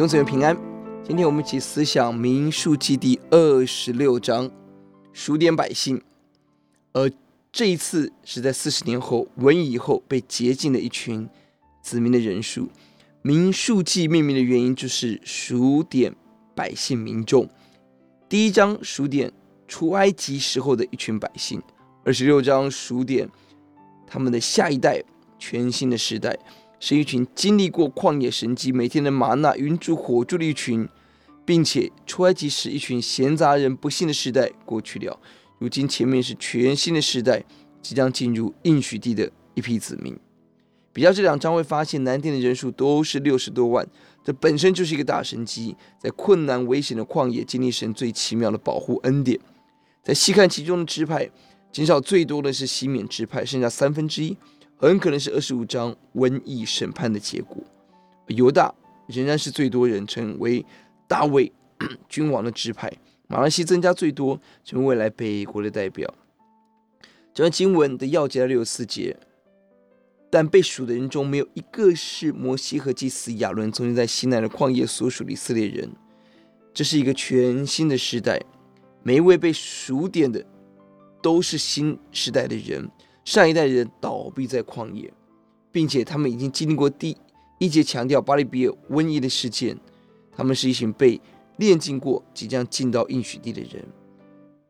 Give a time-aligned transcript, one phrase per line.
[0.00, 0.56] 永子园平安。
[1.04, 4.50] 今天我们一起思想民数记第二十六章，
[5.12, 6.00] 数点百姓。
[6.94, 7.12] 而
[7.52, 11.28] 这一次是在四十年后瘟疫以后被洁净的一群
[11.82, 12.70] 子民的人数。
[13.20, 16.16] 民数记命名的原因就是数点
[16.54, 17.46] 百姓民众。
[18.26, 19.30] 第一章数点
[19.68, 21.62] 出埃及时候的一群百姓，
[22.06, 23.28] 二十六章数点
[24.06, 25.04] 他们的下一代，
[25.38, 26.38] 全新的时代，
[26.80, 30.88] 是一群经历过旷野神迹、每天的吗哪、云柱火柱的一群，
[31.44, 35.20] 并且出埃及时一群闲杂人不幸的时代过去了。
[35.58, 37.44] 如今前面是全新的时代，
[37.82, 40.18] 即将进入应许地的一批子民。
[40.92, 43.86] 比较这两章会发现，南天的人数都是六十多万，
[44.24, 49.38] 这本身就是一个大神迹，在困难危险的旷野经历神最奇妙的保护恩典。
[50.02, 51.30] 再细看其中的支派，
[51.70, 54.36] 减少最多的是西缅支派，剩下三分之一，
[54.88, 57.62] 很可能是二十五章瘟疫审判的结果。
[58.28, 58.74] 犹大
[59.08, 60.64] 仍然是最多人，成为
[61.06, 61.52] 大卫
[62.08, 62.90] 君王的支派。
[63.28, 66.12] 马来西增加最多，成为未来北国的代表。
[67.34, 69.16] 这段经文的要节六十四节。
[70.30, 75.90] 但被数的人中没有一个是摩西和祭司亚伦曾经在西南的旷野所属的以色列人。
[76.72, 78.40] 这是一个全新的时代，
[79.02, 80.42] 每一位被数点的
[81.20, 82.88] 都是新时代的人。
[83.24, 85.12] 上一代人倒闭在旷野，
[85.70, 87.16] 并且他们已经经历过第
[87.58, 89.78] 一节强调巴利比尔瘟疫的事件。
[90.32, 91.20] 他们是一群被
[91.58, 93.84] 炼净过、即将进到应许地的人，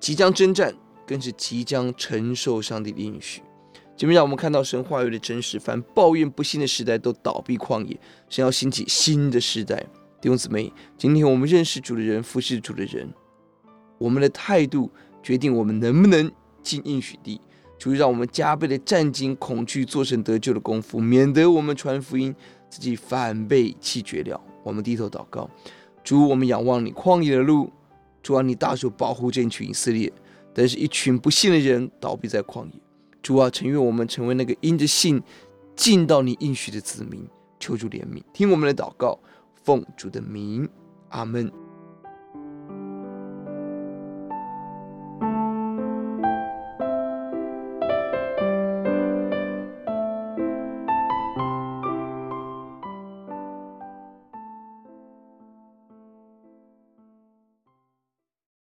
[0.00, 0.74] 即将征战，
[1.06, 3.42] 更是即将承受上帝的应许。
[3.94, 9.76] 前面让我们看到神话语的真实，凡抱怨不幸的时代都倒闭旷野，神要兴起新的时代。
[10.20, 13.12] 弟兄姊妹，今天我们认识主的人，服侍主的人，
[13.98, 14.90] 我们的态度
[15.22, 16.30] 决定我们能不能
[16.62, 17.40] 进应许地。
[17.78, 22.34] 主让我们加倍的战兢恐惧，做成得救的功夫，免得我们传福音
[22.68, 24.40] 自己反被弃绝了。
[24.64, 25.48] 我们低头祷告，
[26.02, 27.70] 主，我们仰望你旷野的路，
[28.22, 30.12] 主啊，你大手保护这群以色列，
[30.52, 32.72] 但是一群不信的人倒闭在旷野。
[33.22, 35.22] 主啊，诚愿我们成为那个因着信
[35.76, 37.24] 进到你应许的子民，
[37.60, 39.18] 求主怜悯，听我们的祷告，
[39.62, 40.68] 奉主的名，
[41.10, 41.67] 阿门。